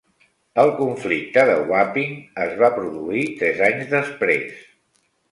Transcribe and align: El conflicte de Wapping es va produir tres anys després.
El 0.61 0.69
conflicte 0.77 1.41
de 1.49 1.57
Wapping 1.71 2.15
es 2.45 2.55
va 2.61 2.69
produir 2.77 3.21
tres 3.43 3.61
anys 3.67 3.85
després. 3.93 4.65